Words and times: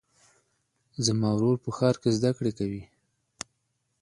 زما 1.05 1.29
ورور 1.35 1.57
په 1.63 1.69
ښار 1.77 1.95
کې 2.01 2.09
زده 2.17 2.31
کړې 2.37 2.51
کوي. 2.59 2.83